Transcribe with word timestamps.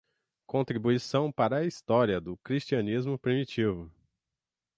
Contribuição 0.47 1.31
Para 1.31 1.57
a 1.57 1.63
História 1.63 2.19
do 2.19 2.35
Cristianismo 2.37 3.19
Primitivo 3.19 3.91